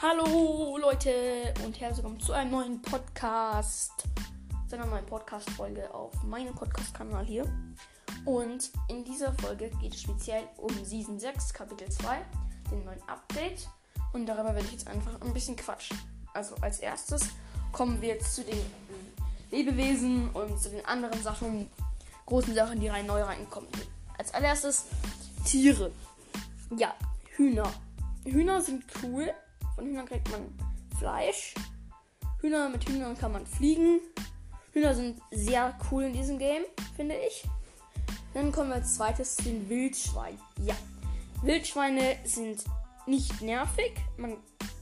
Hallo 0.00 0.78
Leute 0.80 1.52
und 1.64 1.80
herzlich 1.80 2.04
willkommen 2.04 2.20
zu 2.20 2.32
einem 2.32 2.52
neuen 2.52 2.80
Podcast, 2.80 4.04
zu 4.68 4.76
einer 4.76 4.86
neuen 4.86 5.04
Podcast-Folge 5.04 5.92
auf 5.92 6.22
meinem 6.22 6.54
Podcast-Kanal 6.54 7.26
hier. 7.26 7.44
Und 8.24 8.70
in 8.86 9.04
dieser 9.04 9.32
Folge 9.32 9.72
geht 9.80 9.94
es 9.94 10.02
speziell 10.02 10.44
um 10.56 10.72
Season 10.84 11.18
6, 11.18 11.52
Kapitel 11.52 11.90
2, 11.90 12.16
den 12.70 12.84
neuen 12.84 13.02
Update. 13.08 13.68
Und 14.12 14.26
darüber 14.26 14.54
werde 14.54 14.66
ich 14.66 14.70
jetzt 14.70 14.86
einfach 14.86 15.20
ein 15.20 15.34
bisschen 15.34 15.56
quatschen. 15.56 15.98
Also 16.32 16.54
als 16.60 16.78
erstes 16.78 17.30
kommen 17.72 18.00
wir 18.00 18.10
jetzt 18.10 18.36
zu 18.36 18.44
den 18.44 18.64
Lebewesen 19.50 20.30
und 20.30 20.60
zu 20.62 20.70
den 20.70 20.86
anderen 20.86 21.20
Sachen, 21.24 21.68
großen 22.26 22.54
Sachen, 22.54 22.78
die 22.78 22.86
rein 22.86 23.06
neu 23.06 23.22
reinkommen. 23.22 23.68
Als 24.16 24.32
allererstes 24.32 24.84
Tiere. 25.44 25.90
Ja, 26.76 26.94
Hühner. 27.30 27.72
Hühner 28.24 28.62
sind 28.62 28.84
cool. 29.02 29.34
Von 29.78 29.86
Hühnern 29.86 30.06
kriegt 30.06 30.28
man 30.32 30.40
Fleisch. 30.98 31.54
Hühner 32.40 32.68
mit 32.68 32.88
Hühnern 32.88 33.16
kann 33.16 33.30
man 33.30 33.46
fliegen. 33.46 34.00
Hühner 34.72 34.92
sind 34.92 35.22
sehr 35.30 35.78
cool 35.88 36.02
in 36.02 36.12
diesem 36.12 36.36
Game, 36.36 36.64
finde 36.96 37.14
ich. 37.14 37.44
Dann 38.34 38.50
kommen 38.50 38.70
wir 38.70 38.74
als 38.74 38.96
zweites 38.96 39.36
zu 39.36 39.44
den 39.44 39.68
Wildschweinen. 39.68 40.40
Ja, 40.64 40.74
Wildschweine 41.42 42.16
sind 42.24 42.64
nicht 43.06 43.40
nervig. 43.40 43.92
Man 44.16 44.38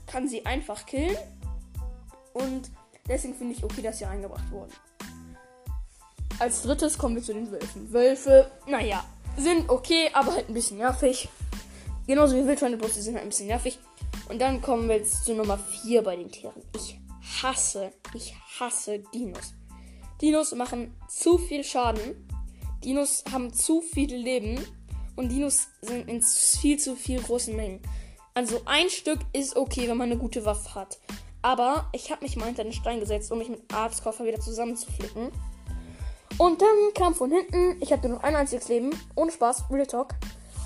kann 0.06 0.30
sie 0.30 0.46
einfach 0.46 0.86
killen. 0.86 1.14
Und 2.32 2.70
deswegen 3.06 3.34
finde 3.34 3.52
ich 3.52 3.64
okay, 3.64 3.82
dass 3.82 3.98
sie 3.98 4.06
eingebracht 4.06 4.50
wurden. 4.50 4.72
Als 6.38 6.62
drittes 6.62 6.96
kommen 6.96 7.16
wir 7.16 7.22
zu 7.22 7.34
den 7.34 7.50
Wölfen. 7.50 7.92
Wölfe, 7.92 8.50
naja, 8.66 9.04
sind 9.36 9.68
okay, 9.68 10.08
aber 10.14 10.32
halt 10.32 10.48
ein 10.48 10.54
bisschen 10.54 10.78
nervig. 10.78 11.28
Genauso 12.06 12.34
wie 12.34 12.46
Wildschweine, 12.46 12.78
bloß 12.78 12.94
die 12.94 13.02
sind 13.02 13.16
halt 13.16 13.26
ein 13.26 13.28
bisschen 13.28 13.48
nervig. 13.48 13.78
Und 14.28 14.40
dann 14.40 14.60
kommen 14.60 14.88
wir 14.88 14.96
jetzt 14.96 15.24
zu 15.24 15.34
Nummer 15.34 15.58
4 15.58 16.02
bei 16.02 16.16
den 16.16 16.30
Tieren. 16.30 16.62
Ich 16.74 16.98
hasse, 17.42 17.92
ich 18.14 18.34
hasse 18.58 19.00
Dinos. 19.14 19.54
Dinos 20.20 20.54
machen 20.54 20.94
zu 21.08 21.38
viel 21.38 21.64
Schaden. 21.64 22.28
Dinos 22.84 23.24
haben 23.30 23.52
zu 23.52 23.80
viel 23.80 24.14
Leben. 24.14 24.64
Und 25.16 25.30
Dinos 25.30 25.68
sind 25.80 26.08
in 26.08 26.22
viel 26.22 26.78
zu 26.78 26.94
viel 26.96 27.20
großen 27.22 27.54
Mengen. 27.56 27.80
Also 28.34 28.60
ein 28.66 28.90
Stück 28.90 29.20
ist 29.32 29.56
okay, 29.56 29.88
wenn 29.88 29.96
man 29.96 30.10
eine 30.10 30.20
gute 30.20 30.44
Waffe 30.44 30.74
hat. 30.74 30.98
Aber 31.42 31.88
ich 31.92 32.10
habe 32.10 32.22
mich 32.22 32.36
mal 32.36 32.46
hinter 32.46 32.64
den 32.64 32.72
Stein 32.72 33.00
gesetzt, 33.00 33.30
um 33.32 33.38
mich 33.38 33.48
mit 33.48 33.62
Arztkoffer 33.72 34.24
wieder 34.24 34.40
zusammenzuflicken. 34.40 35.30
Und 36.38 36.60
dann 36.60 36.76
kam 36.94 37.14
von 37.14 37.30
hinten, 37.30 37.80
ich 37.80 37.92
hatte 37.92 38.08
noch 38.08 38.22
ein 38.22 38.36
einziges 38.36 38.68
Leben, 38.68 38.90
ohne 39.14 39.30
Spaß, 39.30 39.70
Real 39.70 39.86
Talk, 39.86 40.14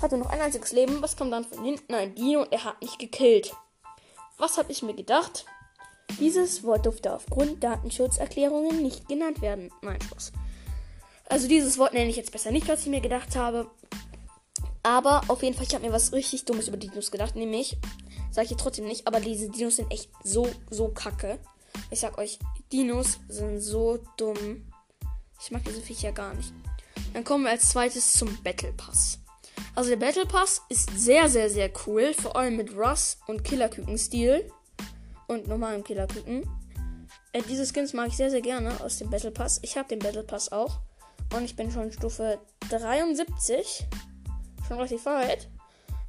hatte 0.01 0.17
noch 0.17 0.29
ein 0.29 0.41
einziges 0.41 0.71
Leben. 0.71 1.01
Was 1.01 1.15
kam 1.15 1.31
dann 1.31 1.45
von 1.45 1.63
hinten? 1.63 1.93
Ein 1.93 2.15
Dino 2.15 2.41
und 2.41 2.51
er 2.51 2.63
hat 2.63 2.81
mich 2.81 2.97
gekillt. 2.97 3.53
Was 4.37 4.57
habe 4.57 4.71
ich 4.71 4.81
mir 4.81 4.95
gedacht? 4.95 5.45
Dieses 6.19 6.63
Wort 6.63 6.85
durfte 6.85 7.13
aufgrund 7.13 7.63
Datenschutzerklärungen 7.63 8.81
nicht 8.81 9.07
genannt 9.07 9.41
werden. 9.41 9.71
Nein, 9.81 10.01
Spaß. 10.01 10.31
Also 11.29 11.47
dieses 11.47 11.77
Wort 11.77 11.93
nenne 11.93 12.09
ich 12.09 12.17
jetzt 12.17 12.31
besser 12.31 12.51
nicht, 12.51 12.67
was 12.67 12.81
ich 12.81 12.87
mir 12.87 13.01
gedacht 13.01 13.35
habe. 13.35 13.69
Aber 14.83 15.21
auf 15.27 15.43
jeden 15.43 15.55
Fall, 15.55 15.65
ich 15.65 15.73
habe 15.73 15.85
mir 15.85 15.93
was 15.93 16.11
richtig 16.11 16.45
Dummes 16.45 16.67
über 16.67 16.77
Dinos 16.77 17.11
gedacht. 17.11 17.35
Nämlich, 17.35 17.77
sage 18.31 18.49
ich 18.51 18.57
trotzdem 18.57 18.85
nicht, 18.85 19.07
aber 19.07 19.19
diese 19.19 19.49
Dinos 19.49 19.77
sind 19.77 19.91
echt 19.91 20.09
so, 20.23 20.49
so 20.69 20.89
kacke. 20.89 21.39
Ich 21.89 21.99
sag 21.99 22.17
euch, 22.17 22.39
Dinos 22.71 23.19
sind 23.29 23.61
so 23.61 23.99
dumm. 24.17 24.65
Ich 25.39 25.51
mag 25.51 25.63
diese 25.63 25.81
Viecher 25.81 26.11
gar 26.11 26.33
nicht. 26.33 26.51
Dann 27.13 27.23
kommen 27.23 27.45
wir 27.45 27.51
als 27.51 27.69
zweites 27.69 28.13
zum 28.13 28.41
Battle 28.43 28.73
Pass. 28.73 29.20
Also 29.75 29.89
der 29.89 29.97
Battle 29.97 30.25
Pass 30.25 30.61
ist 30.69 30.89
sehr, 30.97 31.29
sehr, 31.29 31.49
sehr 31.49 31.71
cool. 31.85 32.13
Vor 32.13 32.35
allem 32.35 32.57
mit 32.57 32.75
Russ 32.75 33.17
und 33.27 33.43
Killerküken-Stil. 33.43 34.51
Und 35.27 35.47
normalem 35.47 35.83
Killerküken. 35.83 36.43
Äh, 37.31 37.41
diese 37.47 37.65
Skins 37.65 37.93
mag 37.93 38.09
ich 38.09 38.17
sehr, 38.17 38.29
sehr 38.29 38.41
gerne 38.41 38.79
aus 38.81 38.97
dem 38.97 39.09
Battle 39.09 39.31
Pass. 39.31 39.59
Ich 39.61 39.77
habe 39.77 39.87
den 39.87 39.99
Battle 39.99 40.23
Pass 40.23 40.51
auch. 40.51 40.79
Und 41.33 41.45
ich 41.45 41.55
bin 41.55 41.71
schon 41.71 41.91
Stufe 41.91 42.39
73. 42.69 43.87
Schon 44.67 44.77
relativ 44.77 45.05
weit. 45.05 45.47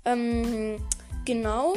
Ähm, 0.05 0.85
genau. 1.25 1.75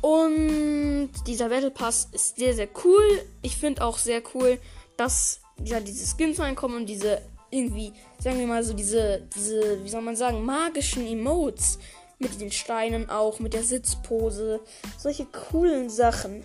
Und 0.00 1.10
dieser 1.26 1.48
Battle 1.48 1.70
Pass 1.70 2.08
ist 2.12 2.36
sehr, 2.36 2.54
sehr 2.54 2.68
cool. 2.84 3.04
Ich 3.42 3.56
finde 3.56 3.84
auch 3.84 3.98
sehr 3.98 4.22
cool, 4.34 4.58
dass 4.96 5.40
ja 5.64 5.80
diese 5.80 6.04
Skins 6.06 6.40
reinkommen 6.40 6.78
und 6.78 6.86
diese 6.86 7.22
irgendwie, 7.50 7.92
sagen 8.18 8.38
wir 8.38 8.46
mal 8.46 8.62
so, 8.62 8.74
diese, 8.74 9.26
diese, 9.34 9.82
wie 9.82 9.88
soll 9.88 10.02
man 10.02 10.16
sagen, 10.16 10.44
magischen 10.44 11.06
Emotes 11.06 11.78
mit 12.18 12.40
den 12.40 12.50
Steinen 12.50 13.10
auch, 13.10 13.38
mit 13.40 13.54
der 13.54 13.62
Sitzpose, 13.62 14.60
solche 14.98 15.26
coolen 15.26 15.90
Sachen. 15.90 16.44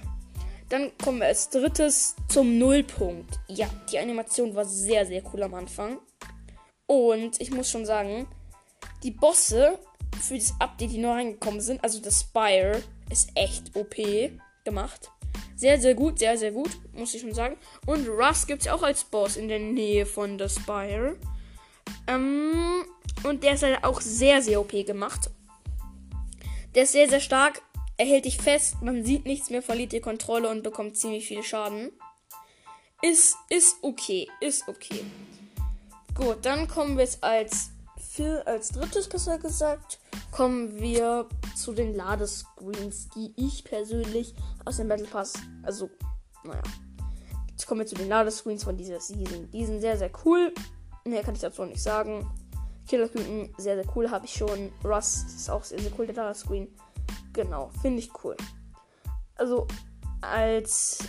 Dann 0.70 0.92
kommen 1.04 1.20
wir 1.20 1.28
als 1.28 1.50
drittes 1.50 2.16
zum 2.30 2.58
Nullpunkt. 2.58 3.40
Ja, 3.48 3.70
die 3.92 4.00
Animation 4.00 4.56
war 4.56 4.66
sehr, 4.66 5.06
sehr 5.06 5.22
cool 5.34 5.44
am 5.44 5.54
Anfang. 5.54 6.00
Und 6.88 7.40
ich 7.42 7.52
muss 7.52 7.70
schon 7.70 7.86
sagen, 7.86 8.28
die 9.04 9.12
Bosse 9.12 9.78
für 10.22 10.38
das 10.38 10.54
Update, 10.60 10.92
die 10.92 10.98
neu 10.98 11.12
reingekommen 11.12 11.62
sind, 11.62 11.84
also 11.84 12.00
das 12.00 12.22
Spire, 12.22 12.82
ist 13.10 13.30
echt 13.36 13.76
OP 13.76 13.96
gemacht. 14.64 15.12
Sehr, 15.62 15.80
sehr 15.80 15.94
gut, 15.94 16.18
sehr, 16.18 16.40
sehr 16.40 16.52
gut, 16.52 16.72
muss 16.92 17.14
ich 17.14 17.22
schon 17.22 17.36
sagen. 17.36 17.56
Und 17.86 18.08
Russ 18.08 18.48
gibt 18.48 18.64
es 18.64 18.68
auch 18.68 18.82
als 18.82 19.04
Boss 19.04 19.38
in 19.38 19.48
der 19.48 19.60
Nähe 19.60 20.08
von 20.08 20.40
The 20.40 20.50
Spire. 20.50 21.18
Ähm, 22.08 22.84
und 23.22 23.44
der 23.44 23.54
ist 23.54 23.62
halt 23.62 23.84
auch 23.84 24.02
sehr, 24.02 24.42
sehr 24.42 24.60
OP 24.60 24.72
gemacht. 24.88 25.30
Der 26.74 26.82
ist 26.82 26.94
sehr, 26.94 27.08
sehr 27.08 27.20
stark. 27.20 27.62
Er 27.98 28.08
hält 28.08 28.26
dich 28.26 28.40
fest, 28.40 28.78
man 28.82 29.06
sieht 29.06 29.28
nichts 29.28 29.52
mehr, 29.52 29.62
verliert 29.62 29.92
die 29.92 30.00
Kontrolle 30.00 30.50
und 30.50 30.64
bekommt 30.64 30.98
ziemlich 30.98 31.28
viel 31.28 31.44
Schaden. 31.44 31.92
Ist, 33.04 33.38
ist 33.50 33.76
okay, 33.84 34.28
ist 34.40 34.68
okay. 34.68 35.06
Gut, 36.16 36.38
dann 36.42 36.68
kommen 36.68 36.98
wir 36.98 37.04
jetzt 37.04 37.24
als, 37.24 37.70
für, 38.22 38.46
als 38.46 38.70
drittes, 38.70 39.10
besser 39.10 39.40
gesagt, 39.40 40.00
kommen 40.32 40.80
wir 40.80 41.28
zu 41.56 41.74
den 41.74 41.96
Ladescreens, 41.96 43.10
die 43.10 43.34
ich 43.36 43.64
persönlich 43.64 44.36
aus 44.64 44.78
dem 44.78 44.88
Battle 44.88 45.08
Pass, 45.08 45.34
also, 45.64 45.90
naja. 46.44 46.62
Jetzt 47.50 47.66
kommen 47.66 47.82
wir 47.82 47.88
zu 47.88 47.96
den 47.96 48.10
Ladescreens 48.10 48.64
von 48.64 48.78
dieser 48.78 49.00
Season. 49.00 49.50
Die 49.52 49.66
sind 49.66 49.82
sehr, 49.82 49.98
sehr 49.98 50.12
cool. 50.26 50.54
Mehr 51.06 51.24
kann 51.24 51.36
ich 51.36 51.42
dazu 51.42 51.64
nicht 51.66 51.82
sagen. 51.82 52.30
Killerküken, 52.88 53.54
sehr, 53.58 53.76
sehr 53.76 53.96
cool, 53.96 54.10
habe 54.10 54.26
ich 54.26 54.34
schon. 54.34 54.72
Rust 54.84 55.28
ist 55.28 55.50
auch 55.50 55.64
sehr, 55.64 55.80
sehr 55.80 55.92
cool, 55.98 56.06
der 56.06 56.16
Ladescreen. 56.16 56.68
Genau, 57.34 57.72
finde 57.82 58.00
ich 58.00 58.12
cool. 58.24 58.36
Also, 59.36 59.68
als 60.22 61.00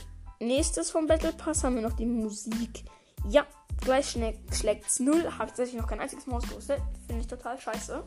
nächstes 0.40 0.90
vom 0.90 1.06
Battle 1.06 1.32
Pass 1.32 1.64
haben 1.64 1.76
wir 1.76 1.82
noch 1.82 1.96
die 1.96 2.06
Musik. 2.06 2.84
Ja, 3.28 3.46
gleich 3.82 4.10
schlägt 4.10 4.86
es 4.86 5.00
0. 5.00 5.24
Habe 5.24 5.44
ich 5.44 5.50
tatsächlich 5.50 5.80
noch 5.80 5.88
kein 5.88 6.00
einziges 6.00 6.26
Mal 6.26 6.36
ausgerüstet. 6.36 6.80
Finde 7.06 7.22
ich 7.22 7.28
total 7.28 7.60
scheiße. 7.60 8.02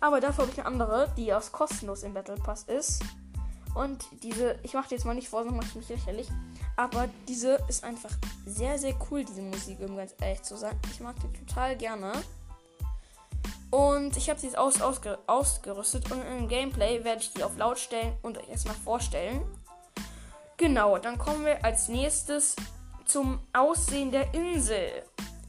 Aber 0.00 0.20
dafür 0.20 0.44
habe 0.44 0.52
ich 0.52 0.58
eine 0.58 0.66
andere, 0.66 1.12
die 1.16 1.32
aus 1.32 1.52
kostenlos 1.52 2.02
im 2.02 2.14
Battle 2.14 2.36
Pass 2.36 2.64
ist. 2.64 3.02
Und 3.74 4.04
diese, 4.22 4.58
ich 4.62 4.74
mache 4.74 4.90
jetzt 4.90 5.04
mal 5.04 5.14
nicht 5.14 5.28
vor, 5.28 5.44
sonst 5.44 5.56
mache 5.56 5.66
ich 5.66 5.74
mich 5.76 5.88
lächerlich. 5.88 6.28
Aber 6.76 7.08
diese 7.28 7.58
ist 7.68 7.84
einfach 7.84 8.10
sehr, 8.46 8.78
sehr 8.78 8.94
cool, 9.10 9.24
diese 9.24 9.42
Musik, 9.42 9.78
um 9.80 9.96
ganz 9.96 10.14
ehrlich 10.20 10.42
zu 10.42 10.56
sein. 10.56 10.78
Ich 10.90 11.00
mag 11.00 11.16
die 11.20 11.38
total 11.44 11.76
gerne. 11.76 12.12
Und 13.70 14.16
ich 14.16 14.30
habe 14.30 14.40
sie 14.40 14.46
jetzt 14.46 14.56
aus, 14.56 14.80
ausge, 14.80 15.18
ausgerüstet 15.26 16.10
und 16.10 16.22
im 16.22 16.48
Gameplay 16.48 17.04
werde 17.04 17.20
ich 17.20 17.32
die 17.34 17.44
auf 17.44 17.56
laut 17.58 17.78
stellen 17.78 18.16
und 18.22 18.38
euch 18.38 18.48
erstmal 18.48 18.74
vorstellen. 18.76 19.42
Genau, 20.56 20.98
dann 20.98 21.18
kommen 21.18 21.44
wir 21.44 21.62
als 21.64 21.88
nächstes 21.88 22.56
zum 23.08 23.40
Aussehen 23.52 24.10
der 24.10 24.32
Insel 24.34 25.02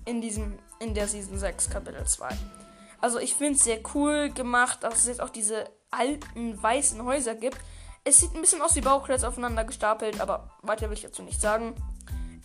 in 0.05 0.21
diesem 0.21 0.57
in 0.79 0.93
der 0.93 1.07
Season 1.07 1.37
6 1.37 1.69
Kapitel 1.69 2.05
2. 2.05 2.29
Also 3.01 3.19
ich 3.19 3.35
finde 3.35 3.55
es 3.55 3.63
sehr 3.63 3.79
cool 3.93 4.29
gemacht, 4.31 4.83
dass 4.83 4.99
es 4.99 5.07
jetzt 5.07 5.21
auch 5.21 5.29
diese 5.29 5.69
alten 5.91 6.61
weißen 6.61 7.03
Häuser 7.03 7.35
gibt. 7.35 7.57
Es 8.03 8.19
sieht 8.19 8.33
ein 8.33 8.41
bisschen 8.41 8.61
aus 8.61 8.75
wie 8.75 8.81
Bauklötze 8.81 9.27
aufeinander 9.27 9.65
gestapelt, 9.65 10.21
aber 10.21 10.49
weiter 10.61 10.89
will 10.89 10.97
ich 10.97 11.03
dazu 11.03 11.21
nicht 11.21 11.41
sagen. 11.41 11.75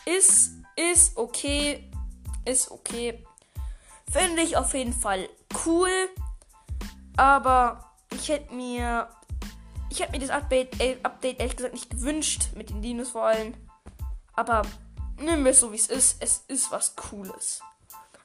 Ist, 0.04 0.52
ist 0.76 1.16
okay. 1.16 1.90
Ist 2.44 2.70
okay. 2.70 3.24
Finde 4.10 4.42
ich 4.42 4.56
auf 4.56 4.74
jeden 4.74 4.92
Fall 4.92 5.28
cool. 5.64 5.90
Aber 7.16 7.92
ich 8.12 8.28
hätte 8.28 8.54
mir. 8.54 9.08
Ich 9.90 10.00
hätte 10.00 10.12
mir 10.12 10.18
das 10.18 10.30
Update, 10.30 10.80
äh, 10.80 10.96
Update 11.04 11.38
ehrlich 11.38 11.56
gesagt 11.56 11.74
nicht 11.74 11.90
gewünscht. 11.90 12.48
Mit 12.56 12.70
den 12.70 12.82
Dinos 12.82 13.10
vor 13.10 13.24
allem. 13.24 13.54
Aber 14.34 14.62
nehmen 15.18 15.44
wir 15.44 15.52
es 15.52 15.60
so 15.60 15.72
wie 15.72 15.76
es 15.76 15.86
ist. 15.86 16.16
Es 16.20 16.42
ist 16.48 16.70
was 16.70 16.94
Cooles. 16.96 17.60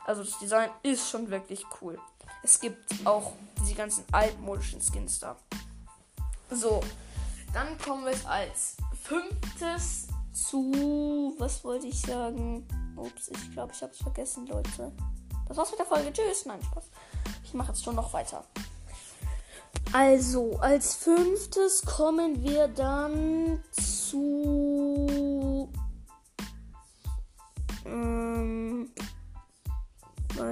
Also 0.06 0.24
das 0.24 0.40
Design 0.40 0.70
ist 0.84 1.10
schon 1.10 1.30
wirklich 1.30 1.64
cool. 1.82 2.00
Es 2.42 2.60
gibt 2.60 3.06
auch 3.06 3.34
diese 3.62 3.76
ganzen 3.76 4.04
altmodischen 4.12 4.82
Skins 4.82 5.20
da. 5.20 5.36
So, 6.50 6.82
dann 7.54 7.78
kommen 7.78 8.06
wir 8.06 8.30
als 8.30 8.78
fünftes 9.04 10.08
zu. 10.34 11.36
Was 11.38 11.64
wollte 11.64 11.88
ich 11.88 12.00
sagen? 12.02 12.68
Ups, 12.96 13.30
ich 13.30 13.52
glaube, 13.52 13.74
ich 13.74 13.82
habe 13.82 13.94
es 13.94 14.00
vergessen, 14.00 14.48
Leute. 14.48 14.92
Das 15.48 15.58
war's 15.58 15.72
mit 15.72 15.80
der 15.80 15.86
Folge. 15.86 16.12
Tschüss. 16.12 16.46
Nein, 16.46 16.62
Spaß. 16.64 16.86
Ich 17.44 17.54
mache 17.54 17.70
jetzt 17.70 17.84
schon 17.84 17.96
noch 17.96 18.14
weiter. 18.14 18.44
Also, 19.92 20.58
als 20.60 20.96
fünftes 20.96 21.84
kommen 21.84 22.44
wir 22.44 22.68
dann 22.68 23.64
zu. 23.72 24.89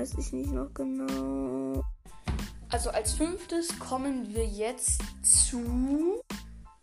Weiß 0.07 0.25
ich 0.25 0.33
nicht 0.33 0.51
noch 0.51 0.73
genau. 0.73 1.83
Also 2.69 2.89
als 2.89 3.13
fünftes 3.13 3.77
kommen 3.79 4.33
wir 4.33 4.45
jetzt 4.45 5.01
zu 5.23 6.21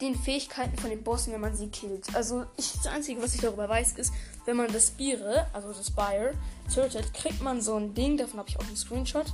den 0.00 0.14
Fähigkeiten 0.14 0.76
von 0.76 0.90
den 0.90 1.02
Bossen, 1.02 1.32
wenn 1.32 1.40
man 1.40 1.54
sie 1.54 1.68
killt. 1.68 2.14
Also 2.14 2.44
ich, 2.56 2.72
das 2.72 2.86
Einzige, 2.86 3.22
was 3.22 3.34
ich 3.34 3.40
darüber 3.40 3.68
weiß, 3.68 3.92
ist, 3.92 4.12
wenn 4.44 4.56
man 4.56 4.72
das 4.72 4.88
Spire, 4.88 5.46
also 5.52 5.68
das 5.68 5.86
Spire, 5.86 6.34
tötet, 6.72 7.14
kriegt 7.14 7.42
man 7.42 7.60
so 7.60 7.76
ein 7.76 7.94
Ding, 7.94 8.16
davon 8.16 8.40
habe 8.40 8.48
ich 8.48 8.58
auch 8.58 8.66
einen 8.66 8.76
Screenshot, 8.76 9.26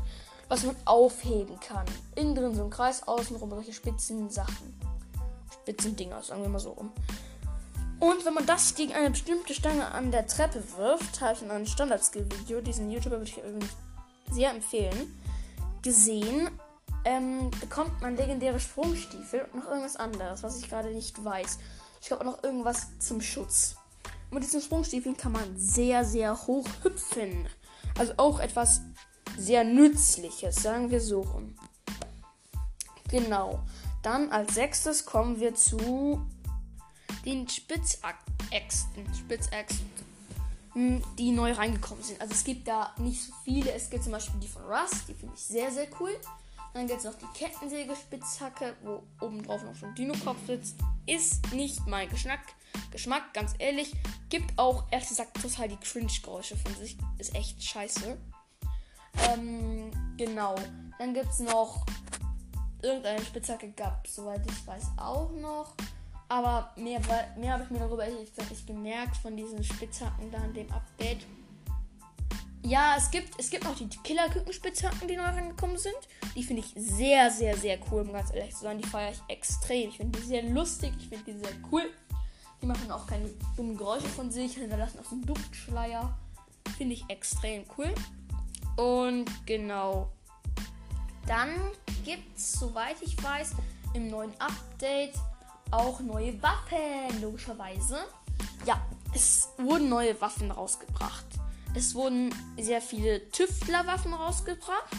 was 0.48 0.64
man 0.64 0.76
aufheben 0.84 1.58
kann. 1.60 1.86
Innen 2.14 2.34
drin 2.34 2.54
so 2.54 2.64
ein 2.64 2.70
Kreis, 2.70 3.06
außenrum 3.06 3.50
solche 3.50 3.72
spitzen 3.72 4.30
Sachen. 4.30 4.78
Spitzen 5.62 5.96
Dinger, 5.96 6.22
sagen 6.22 6.42
wir 6.42 6.48
mal 6.48 6.58
so 6.58 6.72
rum. 6.72 6.92
Und 8.00 8.24
wenn 8.24 8.32
man 8.32 8.46
das 8.46 8.74
gegen 8.74 8.94
eine 8.94 9.10
bestimmte 9.10 9.52
Stange 9.52 9.92
an 9.92 10.10
der 10.10 10.26
Treppe 10.26 10.62
wirft, 10.78 11.20
habe 11.20 11.34
ich 11.34 11.42
in 11.42 11.50
einem 11.50 11.66
Standard-Skill-Video, 11.66 12.62
diesen 12.62 12.90
YouTuber 12.90 13.18
würde 13.18 13.30
ich 13.30 13.40
sehr 14.30 14.50
empfehlen, 14.50 15.14
gesehen, 15.82 16.50
ähm, 17.04 17.50
bekommt 17.60 18.00
man 18.00 18.16
legendäre 18.16 18.58
Sprungstiefel 18.58 19.46
und 19.52 19.60
noch 19.60 19.70
irgendwas 19.70 19.96
anderes, 19.96 20.42
was 20.42 20.58
ich 20.58 20.68
gerade 20.68 20.92
nicht 20.92 21.22
weiß. 21.22 21.58
Ich 22.00 22.08
glaube 22.08 22.22
auch 22.22 22.36
noch 22.36 22.42
irgendwas 22.42 22.98
zum 22.98 23.20
Schutz. 23.20 23.76
Und 24.30 24.36
mit 24.36 24.44
diesen 24.44 24.62
Sprungstiefeln 24.62 25.16
kann 25.16 25.32
man 25.32 25.56
sehr, 25.58 26.04
sehr 26.04 26.46
hoch 26.46 26.66
hüpfen. 26.82 27.46
Also 27.98 28.14
auch 28.16 28.40
etwas 28.40 28.80
sehr 29.36 29.64
Nützliches, 29.64 30.56
sagen 30.56 30.90
wir 30.90 31.02
so 31.02 31.20
rum. 31.20 31.54
Genau. 33.10 33.60
Dann 34.02 34.30
als 34.30 34.54
sechstes 34.54 35.04
kommen 35.04 35.40
wir 35.40 35.54
zu 35.54 36.24
den 37.24 37.48
Spitzäxten. 37.48 39.14
Spitzäxten, 39.14 39.90
hm, 40.72 41.02
die 41.18 41.32
neu 41.32 41.52
reingekommen 41.52 42.02
sind. 42.02 42.20
Also 42.20 42.34
es 42.34 42.44
gibt 42.44 42.68
da 42.68 42.94
nicht 42.98 43.22
so 43.22 43.32
viele. 43.44 43.72
Es 43.72 43.90
gibt 43.90 44.04
zum 44.04 44.12
Beispiel 44.12 44.40
die 44.40 44.48
von 44.48 44.62
Rust, 44.62 45.08
die 45.08 45.14
finde 45.14 45.34
ich 45.34 45.42
sehr, 45.42 45.70
sehr 45.70 45.88
cool. 46.00 46.16
Dann 46.72 46.86
gibt 46.86 47.00
es 47.00 47.04
noch 47.04 47.14
die 47.14 47.26
Kettensäge-Spitzhacke, 47.36 48.76
wo 48.84 49.02
oben 49.20 49.42
drauf 49.42 49.62
noch 49.64 49.74
so 49.74 49.86
ein 49.86 49.94
Dino-Kopf 49.96 50.38
sitzt. 50.46 50.76
Ist 51.06 51.52
nicht 51.52 51.84
mein 51.86 52.08
Geschmack. 52.08 52.40
Geschmack, 52.92 53.34
ganz 53.34 53.54
ehrlich. 53.58 53.92
Gibt 54.28 54.56
auch, 54.56 54.84
ehrlich 54.92 55.08
gesagt, 55.08 55.42
total 55.42 55.68
die 55.68 55.76
Cringe-Geräusche 55.76 56.56
von 56.56 56.74
sich. 56.76 56.96
Ist 57.18 57.34
echt 57.34 57.60
scheiße. 57.62 58.16
Ähm, 59.32 59.90
genau. 60.16 60.54
Dann 60.98 61.12
gibt 61.12 61.30
es 61.30 61.40
noch 61.40 61.84
irgendeine 62.82 63.24
Spitzhacke, 63.24 63.70
gab 63.72 64.06
soweit 64.06 64.42
ich 64.46 64.66
weiß 64.66 64.84
auch 64.96 65.32
noch. 65.32 65.74
Aber 66.30 66.70
mehr, 66.76 67.00
mehr 67.36 67.52
habe 67.52 67.64
ich 67.64 67.70
mir 67.70 67.80
darüber 67.80 68.04
ehrlich 68.04 68.30
gesagt 68.30 68.50
nicht 68.50 68.64
gemerkt 68.64 69.16
von 69.16 69.36
diesen 69.36 69.64
Spitzhacken 69.64 70.30
da 70.30 70.38
in 70.44 70.54
dem 70.54 70.70
Update. 70.70 71.26
Ja, 72.62 72.94
es 72.96 73.10
gibt, 73.10 73.34
es 73.36 73.50
gibt 73.50 73.64
noch 73.64 73.74
die 73.74 73.88
Killer-Küken-Spitzhacken, 73.88 75.08
die 75.08 75.16
neu 75.16 75.24
reingekommen 75.24 75.76
sind. 75.76 75.96
Die 76.36 76.44
finde 76.44 76.62
ich 76.62 76.72
sehr, 76.76 77.32
sehr, 77.32 77.56
sehr 77.56 77.80
cool, 77.90 78.02
um 78.02 78.12
ganz 78.12 78.32
ehrlich 78.32 78.54
zu 78.54 78.62
sein. 78.62 78.78
Die 78.78 78.86
feiere 78.86 79.10
ich 79.10 79.20
extrem. 79.26 79.88
Ich 79.88 79.96
finde 79.96 80.20
die 80.20 80.24
sehr 80.24 80.44
lustig, 80.44 80.92
ich 81.00 81.08
finde 81.08 81.24
die 81.24 81.38
sehr 81.38 81.52
cool. 81.72 81.90
Die 82.62 82.66
machen 82.66 82.92
auch 82.92 83.08
keine 83.08 83.28
dummen 83.56 83.76
Geräusche 83.76 84.08
von 84.08 84.30
sich, 84.30 84.54
hinterlassen 84.54 85.00
auch 85.00 85.06
so 85.06 85.16
einen 85.16 85.26
Duftschleier. 85.26 86.16
Finde 86.76 86.94
ich 86.94 87.04
extrem 87.08 87.64
cool. 87.76 87.92
Und 88.76 89.28
genau. 89.46 90.12
Dann 91.26 91.56
gibt 92.04 92.38
es, 92.38 92.52
soweit 92.52 93.02
ich 93.02 93.20
weiß, 93.20 93.54
im 93.94 94.10
neuen 94.10 94.32
Update 94.38 95.14
auch 95.70 96.00
neue 96.00 96.40
Waffen, 96.42 97.20
logischerweise. 97.22 97.98
Ja, 98.66 98.80
es 99.14 99.48
wurden 99.58 99.88
neue 99.88 100.20
Waffen 100.20 100.50
rausgebracht. 100.50 101.26
Es 101.74 101.94
wurden 101.94 102.34
sehr 102.58 102.80
viele 102.80 103.30
Tüftlerwaffen 103.30 104.12
rausgebracht. 104.12 104.96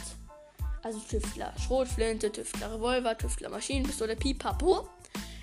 Also 0.83 0.99
Tüftler, 0.99 1.53
Schrotflinte, 1.59 2.31
Tüftler, 2.31 2.73
Revolver, 2.73 3.17
Tüftler, 3.17 3.49
Maschinenpistole, 3.49 4.15
Pipapo. 4.15 4.87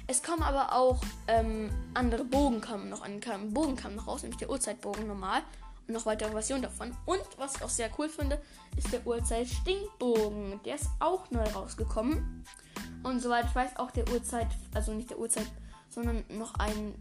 Es 0.06 0.22
kommen 0.22 0.42
aber 0.42 0.72
auch 0.74 1.02
ähm, 1.26 1.70
andere 1.92 2.24
Bogenkamm 2.24 2.88
noch 2.88 3.02
an. 3.02 3.20
Bogen 3.52 3.76
kam 3.76 3.94
noch 3.94 4.06
raus, 4.06 4.22
nämlich 4.22 4.38
der 4.38 4.48
Uhrzeitbogen 4.48 5.06
normal. 5.06 5.42
Noch 5.88 6.04
weitere 6.04 6.30
Versionen 6.30 6.62
davon. 6.62 6.94
Und 7.06 7.22
was 7.38 7.56
ich 7.56 7.62
auch 7.62 7.70
sehr 7.70 7.90
cool 7.98 8.08
finde, 8.08 8.40
ist 8.76 8.92
der 8.92 9.06
Uhrzeit-Stinkbogen. 9.06 10.60
Der 10.64 10.74
ist 10.74 10.88
auch 11.00 11.30
neu 11.30 11.44
rausgekommen. 11.44 12.44
Und 13.02 13.20
soweit 13.20 13.46
ich 13.46 13.54
weiß, 13.54 13.76
auch 13.76 13.90
der 13.90 14.08
Uhrzeit, 14.10 14.48
also 14.74 14.92
nicht 14.92 15.10
der 15.10 15.18
Uhrzeit, 15.18 15.46
sondern 15.88 16.24
noch 16.28 16.54
ein. 16.54 16.94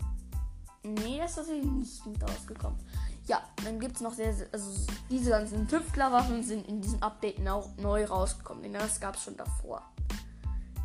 Nee, 0.84 1.18
das 1.18 1.32
ist 1.32 1.36
tatsächlich 1.36 1.70
nicht 1.72 2.06
mit 2.06 2.24
rausgekommen. 2.24 2.80
Ja, 3.26 3.42
dann 3.66 3.78
gibt 3.78 3.98
es 3.98 4.02
noch 4.02 4.14
sehr, 4.14 4.34
sehr, 4.34 4.48
also 4.54 4.72
diese 5.10 5.32
ganzen 5.32 5.68
Tüftlerwaffen 5.68 6.44
sind 6.44 6.66
in 6.70 6.80
diesem 6.80 7.04
Update 7.04 7.46
auch 7.46 7.76
neu 7.76 8.06
rausgekommen. 8.06 8.64
Den 8.64 8.76
Rest 8.78 9.02
gab 9.02 9.16
es 9.16 9.24
schon 9.24 9.36
davor. 9.36 9.82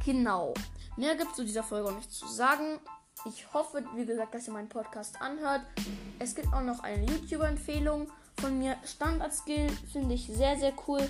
Genau. 0.04 0.52
Mehr 0.96 1.14
gibt 1.14 1.30
es 1.30 1.36
zu 1.36 1.44
dieser 1.44 1.62
Folge 1.62 1.88
auch 1.88 1.94
nicht 1.94 2.10
zu 2.10 2.26
sagen. 2.26 2.80
Ich 3.24 3.52
hoffe, 3.54 3.84
wie 3.94 4.04
gesagt, 4.04 4.34
dass 4.34 4.48
ihr 4.48 4.52
meinen 4.52 4.68
Podcast 4.68 5.20
anhört. 5.22 5.62
Es 6.22 6.36
gibt 6.36 6.54
auch 6.54 6.62
noch 6.62 6.78
eine 6.84 7.04
YouTuber-Empfehlung 7.04 8.06
von 8.40 8.56
mir. 8.56 8.76
Standard-Skill 8.84 9.68
finde 9.92 10.14
ich 10.14 10.28
sehr, 10.28 10.56
sehr 10.56 10.72
cool. 10.86 11.00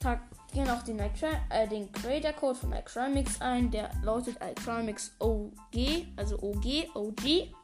Tragt 0.00 0.24
gerne 0.52 0.74
auch 0.74 0.82
den, 0.82 0.98
äh, 0.98 1.68
den 1.68 1.92
Creator-Code 1.92 2.58
von 2.58 2.72
Acrymix 2.72 3.40
ein. 3.40 3.70
Der 3.70 3.88
lautet 4.02 4.42
Acrymix 4.42 5.12
OG, 5.20 6.08
also 6.16 6.42
OG, 6.42 6.88
OG. 6.94 7.54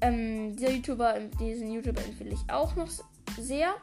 Ähm, 0.00 0.56
dieser 0.56 0.72
YouTuber, 0.72 1.20
diesen 1.38 1.70
YouTuber 1.70 2.04
empfehle 2.04 2.34
ich 2.34 2.50
auch 2.50 2.74
noch 2.74 2.88
sehr. 3.38 3.76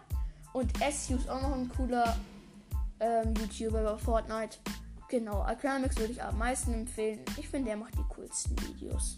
Und 0.51 0.69
SU 0.79 1.15
ist 1.15 1.29
auch 1.29 1.41
noch 1.41 1.53
ein 1.53 1.69
cooler 1.69 2.17
ähm, 2.99 3.33
YouTuber 3.35 3.79
über 3.79 3.97
Fortnite. 3.97 4.57
Genau, 5.07 5.41
Acromix 5.43 5.95
würde 5.95 6.11
ich 6.11 6.21
am 6.21 6.37
meisten 6.37 6.73
empfehlen. 6.73 7.21
Ich 7.37 7.47
finde, 7.47 7.69
der 7.69 7.77
macht 7.77 7.93
die 7.95 8.03
coolsten 8.13 8.59
Videos. 8.59 9.17